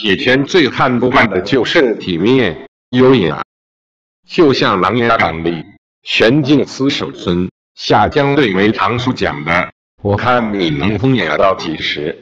[0.00, 3.42] 铁拳最看不惯的就是体面、优雅，
[4.26, 5.62] 就像《狼琊榜》里
[6.02, 9.70] 玄镜司守村下江对梅长叔讲的
[10.02, 12.21] ：“我看你能风雅到几时？”